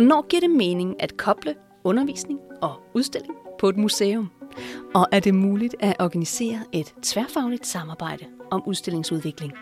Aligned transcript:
Hvornår 0.00 0.26
giver 0.28 0.40
det 0.40 0.50
mening 0.50 1.02
at 1.02 1.16
koble 1.16 1.54
undervisning 1.84 2.40
og 2.62 2.72
udstilling 2.94 3.34
på 3.58 3.68
et 3.68 3.76
museum? 3.76 4.30
Og 4.94 5.06
er 5.12 5.20
det 5.20 5.34
muligt 5.34 5.74
at 5.80 5.96
organisere 5.98 6.60
et 6.72 6.94
tværfagligt 7.02 7.66
samarbejde 7.66 8.24
om 8.50 8.62
udstillingsudvikling? 8.66 9.52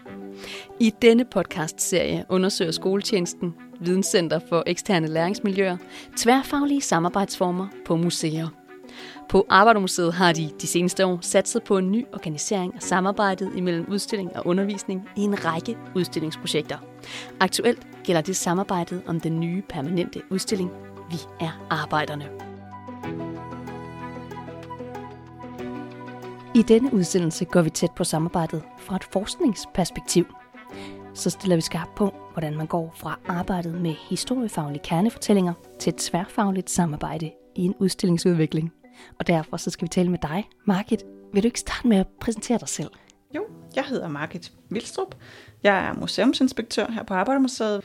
I 0.81 0.93
denne 1.03 1.25
podcast-serie 1.25 2.25
undersøger 2.29 2.71
skoletjenesten, 2.71 3.55
Videnscenter 3.81 4.41
for 4.49 4.63
eksterne 4.67 5.07
læringsmiljøer, 5.07 5.77
tværfaglige 6.17 6.81
samarbejdsformer 6.81 7.69
på 7.87 7.97
museer. 7.97 8.49
På 9.29 9.47
Arbejdermuseet 9.49 10.15
har 10.15 10.33
de 10.33 10.51
de 10.61 10.67
seneste 10.67 11.07
år 11.07 11.19
satset 11.23 11.63
på 11.65 11.79
en 11.79 11.93
ny 11.93 12.07
organisering 12.13 12.75
af 12.75 12.83
samarbejdet 12.83 13.53
imellem 13.57 13.87
udstilling 13.89 14.37
og 14.37 14.47
undervisning 14.47 15.09
i 15.17 15.21
en 15.21 15.45
række 15.45 15.77
udstillingsprojekter. 15.97 16.79
Aktuelt 17.41 17.87
gælder 18.05 18.23
det 18.23 18.37
samarbejdet 18.37 19.03
om 19.07 19.21
den 19.21 19.41
nye 19.41 19.63
permanente 19.69 20.23
udstilling 20.31 20.71
Vi 21.11 21.19
er 21.41 21.67
arbejderne. 21.71 22.29
I 26.55 26.63
denne 26.63 26.95
udsendelse 26.95 27.45
går 27.45 27.63
vi 27.63 27.71
tæt 27.71 27.91
på 27.97 28.05
samarbejdet 28.05 28.63
fra 28.79 28.97
et 28.97 29.05
forskningsperspektiv. 29.05 30.25
Så 31.15 31.31
stiller 31.31 31.57
vi 31.57 31.63
skarpt 31.63 31.95
på, 31.95 32.15
hvordan 32.33 32.57
man 32.57 32.67
går 32.67 32.95
fra 32.97 33.19
arbejdet 33.27 33.75
med 33.75 33.95
historiefaglige 34.11 34.83
kernefortællinger 34.85 35.53
til 35.79 35.93
et 35.93 35.97
tværfagligt 35.97 36.71
samarbejde 36.71 37.31
i 37.57 37.65
en 37.65 37.75
udstillingsudvikling. 37.79 38.73
Og 39.19 39.27
derfor 39.27 39.57
så 39.57 39.71
skal 39.71 39.85
vi 39.85 39.89
tale 39.89 40.11
med 40.11 40.19
dig, 40.23 40.49
Margit. 40.65 41.05
Vil 41.33 41.43
du 41.43 41.47
ikke 41.47 41.61
starte 41.61 41.89
med 41.89 41.97
at 41.97 42.07
præsentere 42.21 42.59
dig 42.59 42.69
selv? 42.69 42.91
Jo, 43.35 43.47
jeg 43.77 43.85
hedder 43.85 44.09
Margit 44.09 44.53
Vilstrup. 44.71 45.15
Jeg 45.63 45.87
er 45.87 45.93
museumsinspektør 45.93 46.91
her 46.91 47.03
på 47.03 47.15
Arbejdermuseet. 47.15 47.83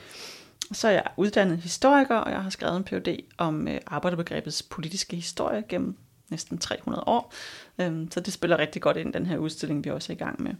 Så 0.72 0.88
er 0.88 0.92
jeg 0.92 1.04
uddannet 1.16 1.58
historiker, 1.58 2.16
og 2.16 2.30
jeg 2.30 2.42
har 2.42 2.50
skrevet 2.50 2.76
en 2.76 2.84
Ph.D. 2.84 3.18
om 3.38 3.68
øh, 3.68 3.80
arbejderbegrebets 3.86 4.62
politiske 4.62 5.16
historie 5.16 5.64
gennem 5.68 5.96
næsten 6.30 6.58
300 6.58 7.04
år. 7.06 7.32
Øhm, 7.78 8.10
så 8.10 8.20
det 8.20 8.32
spiller 8.32 8.58
rigtig 8.58 8.82
godt 8.82 8.96
ind 8.96 9.12
den 9.12 9.26
her 9.26 9.38
udstilling, 9.38 9.84
vi 9.84 9.90
også 9.90 10.12
er 10.12 10.16
i 10.16 10.18
gang 10.18 10.42
med. 10.42 10.54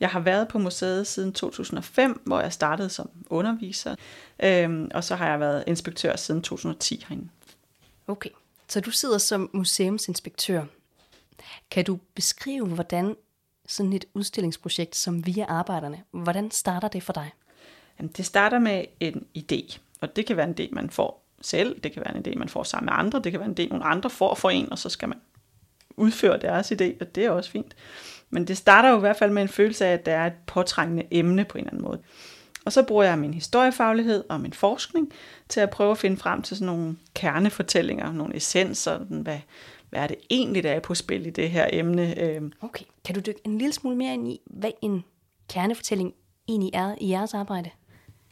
Jeg 0.00 0.08
har 0.08 0.20
været 0.20 0.48
på 0.48 0.58
museet 0.58 1.06
siden 1.06 1.32
2005, 1.32 2.22
hvor 2.24 2.40
jeg 2.40 2.52
startede 2.52 2.88
som 2.88 3.10
underviser, 3.30 3.94
øhm, 4.42 4.90
og 4.94 5.04
så 5.04 5.16
har 5.16 5.30
jeg 5.30 5.40
været 5.40 5.64
inspektør 5.66 6.16
siden 6.16 6.42
2010 6.42 7.04
herinde. 7.08 7.28
Okay, 8.08 8.30
så 8.70 8.80
du 8.80 8.90
sidder 8.90 9.18
som 9.18 9.50
museumsinspektør. 9.52 10.64
Kan 11.70 11.84
du 11.84 11.98
beskrive, 12.14 12.66
hvordan 12.66 13.16
sådan 13.66 13.92
et 13.92 14.04
udstillingsprojekt 14.14 14.96
som 14.96 15.26
Via 15.26 15.44
Arbejderne, 15.44 16.02
hvordan 16.10 16.50
starter 16.50 16.88
det 16.88 17.02
for 17.02 17.12
dig? 17.12 17.30
Jamen, 17.98 18.12
det 18.16 18.26
starter 18.26 18.58
med 18.58 18.84
en 19.00 19.26
idé, 19.38 19.78
og 20.00 20.16
det 20.16 20.26
kan 20.26 20.36
være 20.36 20.48
en 20.48 20.54
idé, 20.60 20.74
man 20.74 20.90
får 20.90 21.26
selv, 21.40 21.80
det 21.80 21.92
kan 21.92 22.02
være 22.06 22.16
en 22.16 22.26
idé, 22.26 22.38
man 22.38 22.48
får 22.48 22.62
sammen 22.62 22.86
med 22.86 22.92
andre, 22.96 23.20
det 23.20 23.32
kan 23.32 23.40
være 23.40 23.48
en 23.48 23.56
idé, 23.60 23.68
nogle 23.68 23.84
andre 23.84 24.10
får 24.10 24.34
for 24.34 24.50
en, 24.50 24.72
og 24.72 24.78
så 24.78 24.88
skal 24.88 25.08
man 25.08 25.18
udføre 25.96 26.40
deres 26.40 26.72
idé, 26.72 26.92
og 27.00 27.14
det 27.14 27.24
er 27.24 27.30
også 27.30 27.50
fint. 27.50 27.76
Men 28.30 28.48
det 28.48 28.56
starter 28.56 28.90
jo 28.90 28.96
i 28.96 29.00
hvert 29.00 29.16
fald 29.16 29.30
med 29.30 29.42
en 29.42 29.48
følelse 29.48 29.86
af, 29.86 29.92
at 29.92 30.06
der 30.06 30.12
er 30.12 30.26
et 30.26 30.32
påtrængende 30.46 31.06
emne 31.10 31.44
på 31.44 31.58
en 31.58 31.64
eller 31.64 31.70
anden 31.70 31.84
måde. 31.84 32.02
Og 32.64 32.72
så 32.72 32.82
bruger 32.82 33.04
jeg 33.04 33.18
min 33.18 33.34
historiefaglighed 33.34 34.24
og 34.28 34.40
min 34.40 34.52
forskning 34.52 35.12
til 35.48 35.60
at 35.60 35.70
prøve 35.70 35.90
at 35.90 35.98
finde 35.98 36.16
frem 36.16 36.42
til 36.42 36.56
sådan 36.56 36.66
nogle 36.66 36.96
kernefortællinger, 37.14 38.12
nogle 38.12 38.36
essenser, 38.36 38.98
hvad, 38.98 39.38
hvad 39.90 40.00
er 40.00 40.06
det 40.06 40.16
egentlig, 40.30 40.62
der 40.62 40.72
er 40.72 40.80
på 40.80 40.94
spil 40.94 41.26
i 41.26 41.30
det 41.30 41.50
her 41.50 41.66
emne. 41.72 42.20
Øhm, 42.20 42.52
Okay, 42.60 42.84
kan 43.04 43.14
du 43.14 43.20
dykke 43.20 43.40
en 43.44 43.58
lille 43.58 43.72
smule 43.72 43.96
mere 43.96 44.14
ind 44.14 44.28
i, 44.28 44.40
hvad 44.46 44.70
en 44.82 45.04
kernefortælling 45.48 46.14
egentlig 46.48 46.70
er 46.74 46.94
i 47.00 47.10
jeres 47.10 47.34
arbejde? 47.34 47.70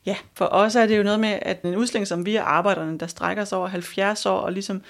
Ja, 0.07 0.17
for 0.35 0.45
os 0.45 0.77
er 0.77 0.87
det 0.87 0.98
jo 0.98 1.03
noget 1.03 1.20
med, 1.20 1.39
at 1.42 1.63
en 1.63 1.77
udstilling 1.77 2.07
som 2.07 2.27
vi 2.27 2.37
er 2.37 2.42
arbejderne, 2.42 2.98
der 2.98 3.07
strækker 3.07 3.45
sig 3.45 3.59
over 3.59 3.69
70 3.69 4.27
år, 4.27 4.39
og 4.39 4.53
ligesom 4.53 4.83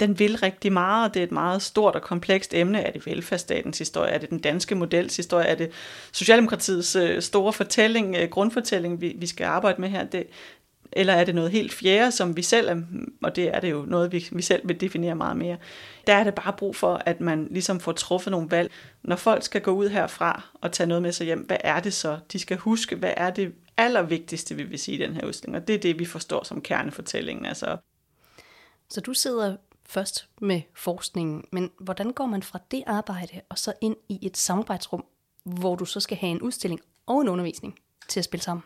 den 0.00 0.18
vil 0.18 0.36
rigtig 0.36 0.72
meget, 0.72 1.08
og 1.08 1.14
det 1.14 1.20
er 1.20 1.24
et 1.24 1.32
meget 1.32 1.62
stort 1.62 1.94
og 1.94 2.02
komplekst 2.02 2.54
emne. 2.54 2.80
Er 2.80 2.92
det 2.92 3.06
velfærdsstatens 3.06 3.78
historie? 3.78 4.10
Er 4.10 4.18
det 4.18 4.30
den 4.30 4.38
danske 4.38 4.74
models 4.74 5.16
historie? 5.16 5.46
Er 5.46 5.54
det 5.54 5.70
Socialdemokratiets 6.12 6.96
øh, 6.96 7.22
store 7.22 7.52
fortælling, 7.52 8.16
øh, 8.16 8.28
grundfortælling, 8.28 9.00
vi, 9.00 9.16
vi 9.18 9.26
skal 9.26 9.44
arbejde 9.44 9.80
med 9.80 9.88
her? 9.88 10.04
Det, 10.04 10.26
eller 10.92 11.12
er 11.12 11.24
det 11.24 11.34
noget 11.34 11.50
helt 11.50 11.72
fjerde, 11.72 12.12
som 12.12 12.36
vi 12.36 12.42
selv 12.42 12.68
er, 12.68 12.76
og 13.22 13.36
det 13.36 13.54
er 13.54 13.60
det 13.60 13.70
jo 13.70 13.84
noget, 13.88 14.12
vi, 14.12 14.28
vi 14.32 14.42
selv 14.42 14.68
vil 14.68 14.80
definere 14.80 15.14
meget 15.14 15.36
mere. 15.36 15.56
Der 16.06 16.14
er 16.14 16.24
det 16.24 16.34
bare 16.34 16.52
brug 16.52 16.76
for, 16.76 17.02
at 17.06 17.20
man 17.20 17.48
ligesom 17.50 17.80
får 17.80 17.92
truffet 17.92 18.30
nogle 18.30 18.50
valg. 18.50 18.70
Når 19.02 19.16
folk 19.16 19.42
skal 19.42 19.60
gå 19.60 19.70
ud 19.70 19.88
herfra 19.88 20.42
og 20.54 20.72
tage 20.72 20.86
noget 20.86 21.02
med 21.02 21.12
sig 21.12 21.24
hjem, 21.24 21.38
hvad 21.40 21.56
er 21.60 21.80
det 21.80 21.94
så, 21.94 22.18
de 22.32 22.38
skal 22.38 22.56
huske? 22.56 22.96
Hvad 22.96 23.12
er 23.16 23.30
det 23.30 23.52
allervigtigste, 23.76 24.54
vi 24.54 24.62
vil 24.62 24.78
sige 24.78 24.98
i 24.98 25.00
den 25.00 25.14
her 25.14 25.26
udstilling? 25.26 25.56
Og 25.56 25.68
det 25.68 25.74
er 25.74 25.78
det, 25.80 25.98
vi 25.98 26.04
forstår 26.04 26.44
som 26.44 26.60
kernefortællingen. 26.60 27.46
Altså, 27.46 27.76
Så 28.90 29.00
du 29.00 29.14
sidder 29.14 29.56
først 29.88 30.28
med 30.40 30.60
forskningen, 30.74 31.44
men 31.52 31.70
hvordan 31.80 32.12
går 32.12 32.26
man 32.26 32.42
fra 32.42 32.58
det 32.70 32.82
arbejde 32.86 33.40
og 33.48 33.58
så 33.58 33.72
ind 33.80 33.96
i 34.08 34.18
et 34.22 34.36
samarbejdsrum, 34.36 35.04
hvor 35.44 35.76
du 35.76 35.84
så 35.84 36.00
skal 36.00 36.16
have 36.16 36.30
en 36.30 36.42
udstilling 36.42 36.80
og 37.06 37.20
en 37.20 37.28
undervisning 37.28 37.78
til 38.08 38.20
at 38.20 38.24
spille 38.24 38.42
sammen? 38.42 38.62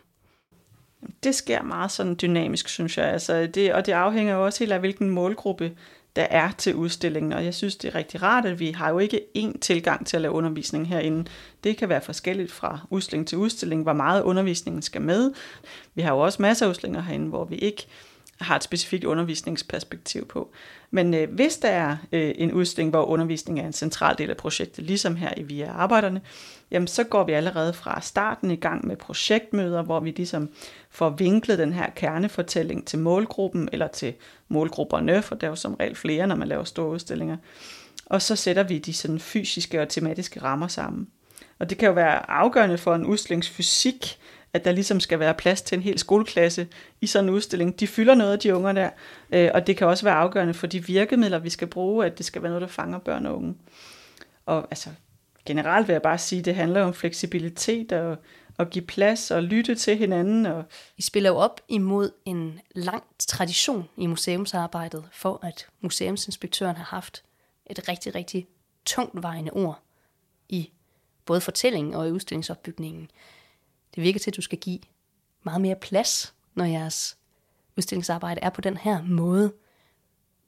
det 1.23 1.35
sker 1.35 1.61
meget 1.61 1.91
sådan 1.91 2.17
dynamisk, 2.21 2.69
synes 2.69 2.97
jeg. 2.97 3.05
Altså 3.05 3.47
det, 3.47 3.73
og 3.73 3.85
det 3.85 3.91
afhænger 3.91 4.33
jo 4.33 4.45
også 4.45 4.59
helt 4.59 4.71
af, 4.71 4.79
hvilken 4.79 5.09
målgruppe 5.09 5.71
der 6.15 6.27
er 6.29 6.51
til 6.57 6.75
udstillingen. 6.75 7.33
Og 7.33 7.45
jeg 7.45 7.53
synes, 7.53 7.75
det 7.75 7.87
er 7.87 7.95
rigtig 7.95 8.23
rart, 8.23 8.45
at 8.45 8.59
vi 8.59 8.71
har 8.71 8.89
jo 8.89 8.99
ikke 8.99 9.21
én 9.37 9.59
tilgang 9.59 10.07
til 10.07 10.17
at 10.17 10.21
lave 10.21 10.33
undervisning 10.33 10.87
herinde. 10.87 11.29
Det 11.63 11.77
kan 11.77 11.89
være 11.89 12.01
forskelligt 12.01 12.51
fra 12.51 12.79
udstilling 12.89 13.27
til 13.27 13.37
udstilling, 13.37 13.83
hvor 13.83 13.93
meget 13.93 14.23
undervisningen 14.23 14.81
skal 14.81 15.01
med. 15.01 15.33
Vi 15.95 16.01
har 16.01 16.13
jo 16.13 16.19
også 16.19 16.41
masser 16.41 16.65
af 16.65 16.69
udstillinger 16.69 17.01
herinde, 17.01 17.27
hvor 17.27 17.45
vi 17.45 17.55
ikke 17.55 17.87
har 18.41 18.55
et 18.55 18.63
specifikt 18.63 19.03
undervisningsperspektiv 19.03 20.27
på. 20.27 20.51
Men 20.91 21.13
øh, 21.13 21.33
hvis 21.33 21.57
der 21.57 21.69
er 21.69 21.97
øh, 22.11 22.31
en 22.35 22.53
udstilling, 22.53 22.89
hvor 22.89 23.05
undervisning 23.05 23.59
er 23.59 23.65
en 23.65 23.73
central 23.73 24.17
del 24.17 24.29
af 24.29 24.37
projektet, 24.37 24.85
ligesom 24.85 25.15
her 25.15 25.33
i 25.37 25.43
Via 25.43 25.71
Arbejderne, 25.71 26.21
jamen 26.71 26.87
så 26.87 27.03
går 27.03 27.23
vi 27.23 27.31
allerede 27.31 27.73
fra 27.73 28.01
starten 28.01 28.51
i 28.51 28.55
gang 28.55 28.87
med 28.87 28.95
projektmøder, 28.95 29.81
hvor 29.81 29.99
vi 29.99 30.11
ligesom 30.11 30.49
får 30.89 31.09
vinklet 31.09 31.59
den 31.59 31.73
her 31.73 31.89
kernefortælling 31.95 32.87
til 32.87 32.99
målgruppen, 32.99 33.69
eller 33.71 33.87
til 33.87 34.13
målgrupperne, 34.47 35.21
for 35.21 35.35
der 35.35 35.47
er 35.47 35.51
jo 35.51 35.55
som 35.55 35.73
regel 35.73 35.95
flere, 35.95 36.27
når 36.27 36.35
man 36.35 36.47
laver 36.47 36.63
store 36.63 36.89
udstillinger. 36.89 37.37
Og 38.05 38.21
så 38.21 38.35
sætter 38.35 38.63
vi 38.63 38.77
de 38.77 38.93
sådan 38.93 39.19
fysiske 39.19 39.81
og 39.81 39.89
tematiske 39.89 40.41
rammer 40.41 40.67
sammen. 40.67 41.07
Og 41.59 41.69
det 41.69 41.77
kan 41.77 41.87
jo 41.87 41.93
være 41.93 42.31
afgørende 42.31 42.77
for 42.77 42.95
en 42.95 43.05
udstillings 43.05 43.49
fysik, 43.49 44.17
at 44.53 44.65
der 44.65 44.71
ligesom 44.71 44.99
skal 44.99 45.19
være 45.19 45.33
plads 45.33 45.61
til 45.61 45.75
en 45.75 45.81
hel 45.81 45.99
skoleklasse 45.99 46.67
i 47.01 47.07
sådan 47.07 47.29
en 47.29 47.35
udstilling. 47.35 47.79
De 47.79 47.87
fylder 47.87 48.15
noget 48.15 48.31
af 48.31 48.39
de 48.39 48.55
unger 48.55 48.71
der, 48.71 48.89
øh, 49.31 49.49
og 49.53 49.67
det 49.67 49.77
kan 49.77 49.87
også 49.87 50.05
være 50.05 50.15
afgørende 50.15 50.53
for 50.53 50.67
de 50.67 50.85
virkemidler, 50.85 51.39
vi 51.39 51.49
skal 51.49 51.67
bruge, 51.67 52.05
at 52.05 52.17
det 52.17 52.25
skal 52.25 52.41
være 52.41 52.49
noget, 52.49 52.61
der 52.61 52.67
fanger 52.67 52.99
børn 52.99 53.25
og 53.25 53.35
unge. 53.35 53.55
Og 54.45 54.67
altså, 54.69 54.89
generelt 55.45 55.87
vil 55.87 55.93
jeg 55.93 56.01
bare 56.01 56.17
sige, 56.17 56.39
at 56.39 56.45
det 56.45 56.55
handler 56.55 56.81
om 56.81 56.93
fleksibilitet 56.93 57.91
og 57.91 58.17
at 58.59 58.69
give 58.69 58.85
plads 58.85 59.31
og 59.31 59.43
lytte 59.43 59.75
til 59.75 59.97
hinanden. 59.97 60.45
Og 60.45 60.63
I 60.97 61.01
spiller 61.01 61.29
jo 61.29 61.35
op 61.35 61.61
imod 61.67 62.11
en 62.25 62.59
lang 62.75 63.03
tradition 63.19 63.89
i 63.97 64.07
museumsarbejdet 64.07 65.05
for, 65.11 65.39
at 65.43 65.67
museumsinspektøren 65.81 66.75
har 66.75 66.83
haft 66.83 67.23
et 67.65 67.89
rigtig, 67.89 68.15
rigtig 68.15 68.47
tungt 68.85 69.23
vejende 69.23 69.51
ord 69.51 69.81
i 70.49 70.71
både 71.25 71.41
fortællingen 71.41 71.93
og 71.93 72.07
i 72.07 72.11
udstillingsopbygningen. 72.11 73.09
Det 73.95 74.03
virker 74.03 74.19
til, 74.19 74.31
at 74.31 74.37
du 74.37 74.41
skal 74.41 74.57
give 74.57 74.79
meget 75.43 75.61
mere 75.61 75.75
plads, 75.75 76.33
når 76.55 76.65
jeres 76.65 77.17
udstillingsarbejde 77.77 78.41
er 78.41 78.49
på 78.49 78.61
den 78.61 78.77
her 78.77 79.03
måde. 79.03 79.53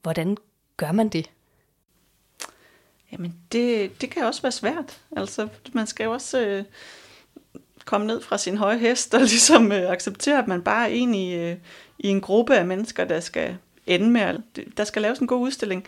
Hvordan 0.02 0.36
gør 0.76 0.92
man 0.92 1.08
det? 1.08 1.30
Jamen, 3.12 3.34
det, 3.52 4.00
det 4.00 4.10
kan 4.10 4.24
også 4.24 4.42
være 4.42 4.52
svært. 4.52 5.00
Altså, 5.16 5.48
man 5.72 5.86
skal 5.86 6.04
jo 6.04 6.12
også 6.12 6.46
øh, 6.46 6.64
komme 7.84 8.06
ned 8.06 8.22
fra 8.22 8.38
sin 8.38 8.56
høje 8.56 8.78
hest 8.78 9.14
og 9.14 9.20
ligesom 9.34 9.72
øh, 9.72 9.90
acceptere, 9.90 10.38
at 10.38 10.48
man 10.48 10.62
bare 10.62 10.90
er 10.90 10.94
en 10.94 11.14
i, 11.14 11.34
øh, 11.34 11.56
i 11.98 12.08
en 12.08 12.20
gruppe 12.20 12.56
af 12.56 12.66
mennesker, 12.66 13.04
der 13.04 13.20
skal 13.20 13.56
ende 13.86 14.10
med, 14.10 14.38
der 14.76 14.84
skal 14.84 15.02
laves 15.02 15.18
en 15.18 15.26
god 15.26 15.40
udstilling. 15.40 15.86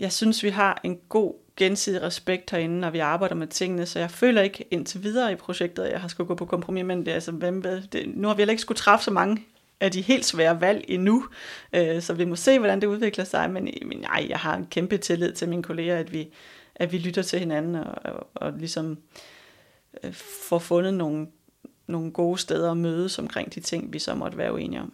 Jeg 0.00 0.12
synes, 0.12 0.42
vi 0.42 0.48
har 0.48 0.80
en 0.84 1.00
god 1.08 1.34
gensidig 1.60 2.02
respekt 2.02 2.50
herinde, 2.50 2.80
når 2.80 2.90
vi 2.90 2.98
arbejder 2.98 3.34
med 3.34 3.46
tingene, 3.46 3.86
så 3.86 3.98
jeg 3.98 4.10
føler 4.10 4.42
ikke 4.42 4.64
indtil 4.70 5.02
videre 5.02 5.32
i 5.32 5.34
projektet, 5.34 5.82
at 5.82 5.92
jeg 5.92 6.00
har 6.00 6.08
skulle 6.08 6.26
gå 6.28 6.34
på 6.34 6.44
kompromis 6.46 6.84
med 6.84 6.96
det. 6.96 7.08
Altså, 7.08 7.32
hvem, 7.32 7.64
ved- 7.64 7.82
det 7.82 8.16
nu 8.16 8.28
har 8.28 8.34
vi 8.34 8.40
heller 8.40 8.52
ikke 8.52 8.62
skulle 8.62 8.78
træffe 8.78 9.04
så 9.04 9.10
mange 9.10 9.46
af 9.80 9.90
de 9.92 10.00
helt 10.00 10.24
svære 10.24 10.60
valg 10.60 10.84
endnu, 10.88 11.24
øh, 11.72 12.02
så 12.02 12.14
vi 12.14 12.24
må 12.24 12.36
se, 12.36 12.58
hvordan 12.58 12.80
det 12.80 12.86
udvikler 12.86 13.24
sig, 13.24 13.50
men, 13.50 13.68
men 13.84 13.98
nej, 13.98 14.26
jeg 14.28 14.38
har 14.38 14.56
en 14.56 14.66
kæmpe 14.66 14.96
tillid 14.98 15.32
til 15.32 15.48
mine 15.48 15.62
kolleger, 15.62 15.96
at 15.96 16.12
vi, 16.12 16.28
at 16.74 16.92
vi 16.92 16.98
lytter 16.98 17.22
til 17.22 17.38
hinanden 17.38 17.74
og, 17.74 17.94
og, 18.04 18.26
og 18.34 18.52
ligesom 18.52 18.98
øh, 20.04 20.12
får 20.48 20.58
fundet 20.58 20.94
nogle, 20.94 21.26
nogle 21.86 22.12
gode 22.12 22.38
steder 22.38 22.70
at 22.70 22.76
mødes 22.76 23.18
omkring 23.18 23.54
de 23.54 23.60
ting, 23.60 23.92
vi 23.92 23.98
så 23.98 24.14
måtte 24.14 24.38
være 24.38 24.52
uenige 24.52 24.80
om. 24.80 24.92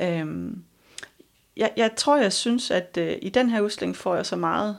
Øhm, 0.00 0.62
jeg, 1.56 1.72
jeg 1.76 1.90
tror, 1.96 2.16
jeg 2.16 2.32
synes, 2.32 2.70
at 2.70 2.98
øh, 3.00 3.16
i 3.22 3.28
den 3.28 3.50
her 3.50 3.60
udstilling 3.60 3.96
får 3.96 4.16
jeg 4.16 4.26
så 4.26 4.36
meget 4.36 4.78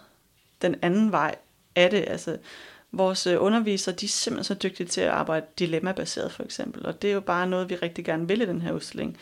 den 0.61 0.75
anden 0.81 1.11
vej 1.11 1.35
af 1.75 1.89
det. 1.89 2.05
Altså, 2.07 2.37
vores 2.91 3.27
øh, 3.27 3.43
undervisere, 3.43 3.95
de 3.95 4.05
er 4.05 4.09
simpelthen 4.09 4.43
så 4.43 4.53
dygtige 4.53 4.87
til 4.87 5.01
at 5.01 5.09
arbejde 5.09 5.45
dilemmabaseret, 5.59 6.31
for 6.31 6.43
eksempel. 6.43 6.85
Og 6.85 7.01
det 7.01 7.09
er 7.09 7.13
jo 7.13 7.19
bare 7.19 7.47
noget, 7.47 7.69
vi 7.69 7.75
rigtig 7.75 8.05
gerne 8.05 8.27
vil 8.27 8.41
i 8.41 8.45
den 8.45 8.61
her 8.61 8.73
udstilling. 8.73 9.17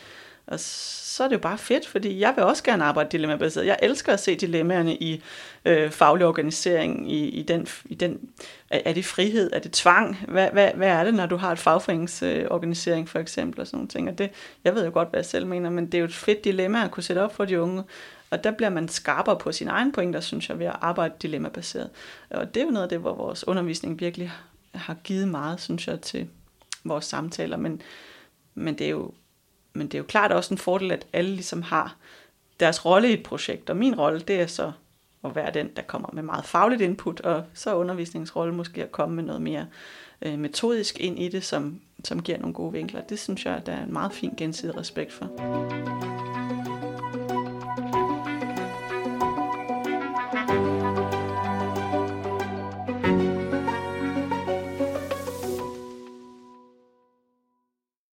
Og 0.46 0.60
så 0.60 1.24
er 1.24 1.28
det 1.28 1.34
jo 1.34 1.40
bare 1.40 1.58
fedt, 1.58 1.88
fordi 1.88 2.20
jeg 2.20 2.32
vil 2.36 2.44
også 2.44 2.62
gerne 2.62 2.84
arbejde 2.84 3.08
dilemmabaseret. 3.12 3.66
Jeg 3.66 3.78
elsker 3.82 4.12
at 4.12 4.20
se 4.20 4.34
dilemmaerne 4.36 4.96
i 4.96 5.22
øh, 5.64 5.90
faglig 5.90 6.26
organisering, 6.26 7.12
i, 7.12 7.28
i 7.28 7.42
den, 7.42 7.66
i 7.84 7.94
den 7.94 8.20
er, 8.70 8.92
det 8.92 9.04
frihed, 9.04 9.50
er 9.52 9.58
det 9.58 9.72
tvang? 9.72 10.16
Hvad, 10.28 10.50
hvad, 10.50 10.70
hvad 10.74 10.88
er 10.88 11.04
det, 11.04 11.14
når 11.14 11.26
du 11.26 11.36
har 11.36 11.52
et 11.52 11.58
fagforeningsorganisering 11.58 13.02
øh, 13.02 13.08
for 13.08 13.18
eksempel, 13.18 13.60
og 13.60 13.66
sådan 13.66 13.76
nogle 13.76 13.88
ting? 13.88 14.08
Og 14.08 14.18
det, 14.18 14.30
jeg 14.64 14.74
ved 14.74 14.84
jo 14.84 14.90
godt, 14.92 15.10
hvad 15.10 15.20
jeg 15.20 15.26
selv 15.26 15.46
mener, 15.46 15.70
men 15.70 15.86
det 15.86 15.94
er 15.94 15.98
jo 15.98 16.04
et 16.04 16.14
fedt 16.14 16.44
dilemma 16.44 16.84
at 16.84 16.90
kunne 16.90 17.02
sætte 17.02 17.20
op 17.20 17.34
for 17.34 17.44
de 17.44 17.60
unge, 17.60 17.82
og 18.30 18.44
der 18.44 18.50
bliver 18.50 18.70
man 18.70 18.88
skarpere 18.88 19.38
på 19.38 19.52
sin 19.52 19.68
egen 19.68 19.92
pointer, 19.92 20.20
synes 20.20 20.48
jeg, 20.48 20.58
ved 20.58 20.66
at 20.66 20.76
arbejde 20.80 21.14
dilemmabaseret. 21.22 21.90
Og 22.30 22.54
det 22.54 22.60
er 22.60 22.64
jo 22.64 22.70
noget 22.70 22.82
af 22.82 22.88
det, 22.88 22.98
hvor 22.98 23.14
vores 23.14 23.48
undervisning 23.48 24.00
virkelig 24.00 24.32
har 24.74 24.96
givet 25.04 25.28
meget, 25.28 25.60
synes 25.60 25.88
jeg, 25.88 26.00
til 26.00 26.28
vores 26.84 27.04
samtaler. 27.04 27.56
Men, 27.56 27.82
men, 28.54 28.78
det 28.78 28.86
er 28.86 28.90
jo, 28.90 29.12
men 29.74 29.86
det 29.86 29.94
er 29.94 29.98
jo 29.98 30.04
klart 30.04 30.32
også 30.32 30.54
en 30.54 30.58
fordel, 30.58 30.92
at 30.92 31.06
alle 31.12 31.30
ligesom 31.30 31.62
har 31.62 31.96
deres 32.60 32.84
rolle 32.84 33.10
i 33.10 33.12
et 33.12 33.22
projekt. 33.22 33.70
Og 33.70 33.76
min 33.76 33.94
rolle, 33.94 34.20
det 34.20 34.40
er 34.40 34.46
så 34.46 34.72
at 35.24 35.34
være 35.36 35.50
den, 35.54 35.70
der 35.76 35.82
kommer 35.82 36.08
med 36.12 36.22
meget 36.22 36.44
fagligt 36.44 36.82
input, 36.82 37.20
og 37.20 37.44
så 37.54 37.70
er 37.70 37.74
undervisningsrolle 37.74 38.54
måske 38.54 38.82
at 38.82 38.92
komme 38.92 39.16
med 39.16 39.24
noget 39.24 39.42
mere 39.42 39.66
øh, 40.22 40.38
metodisk 40.38 41.00
ind 41.00 41.18
i 41.18 41.28
det, 41.28 41.44
som, 41.44 41.80
som 42.04 42.22
giver 42.22 42.38
nogle 42.38 42.54
gode 42.54 42.72
vinkler. 42.72 43.00
Det 43.00 43.18
synes 43.18 43.44
jeg, 43.46 43.62
der 43.66 43.72
er 43.72 43.84
en 43.84 43.92
meget 43.92 44.12
fin 44.12 44.34
gensidig 44.36 44.76
respekt 44.76 45.12
for. 45.12 46.33